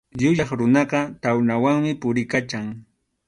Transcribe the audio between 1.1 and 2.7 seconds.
tawnawanmi puriykachan.